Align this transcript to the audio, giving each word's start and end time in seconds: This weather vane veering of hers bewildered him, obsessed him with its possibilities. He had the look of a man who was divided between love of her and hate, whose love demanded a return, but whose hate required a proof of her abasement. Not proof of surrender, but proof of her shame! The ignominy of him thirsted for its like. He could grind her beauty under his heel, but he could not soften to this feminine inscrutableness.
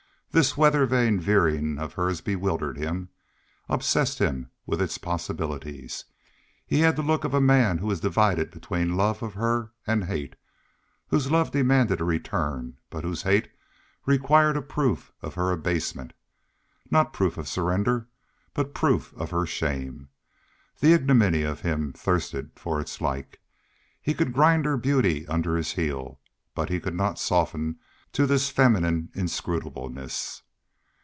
This 0.33 0.55
weather 0.55 0.85
vane 0.85 1.19
veering 1.19 1.77
of 1.77 1.95
hers 1.95 2.21
bewildered 2.21 2.77
him, 2.77 3.09
obsessed 3.67 4.19
him 4.19 4.49
with 4.65 4.81
its 4.81 4.97
possibilities. 4.97 6.05
He 6.65 6.79
had 6.79 6.95
the 6.95 7.01
look 7.01 7.25
of 7.25 7.33
a 7.33 7.41
man 7.41 7.79
who 7.79 7.87
was 7.87 7.99
divided 7.99 8.49
between 8.49 8.95
love 8.95 9.21
of 9.21 9.33
her 9.33 9.73
and 9.85 10.05
hate, 10.05 10.37
whose 11.09 11.29
love 11.29 11.51
demanded 11.51 11.99
a 11.99 12.05
return, 12.05 12.77
but 12.89 13.03
whose 13.03 13.23
hate 13.23 13.49
required 14.05 14.55
a 14.55 14.61
proof 14.61 15.11
of 15.21 15.33
her 15.33 15.51
abasement. 15.51 16.13
Not 16.89 17.11
proof 17.11 17.37
of 17.37 17.49
surrender, 17.49 18.07
but 18.53 18.73
proof 18.73 19.13
of 19.17 19.31
her 19.31 19.45
shame! 19.45 20.07
The 20.79 20.93
ignominy 20.93 21.41
of 21.43 21.59
him 21.59 21.91
thirsted 21.91 22.51
for 22.55 22.79
its 22.79 23.01
like. 23.01 23.41
He 24.01 24.13
could 24.13 24.31
grind 24.31 24.63
her 24.63 24.77
beauty 24.77 25.27
under 25.27 25.57
his 25.57 25.73
heel, 25.73 26.21
but 26.55 26.69
he 26.69 26.79
could 26.79 26.95
not 26.95 27.19
soften 27.19 27.79
to 28.13 28.27
this 28.27 28.49
feminine 28.49 29.09
inscrutableness. 29.15 30.41